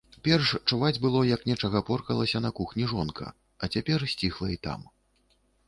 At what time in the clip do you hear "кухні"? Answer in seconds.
2.61-2.89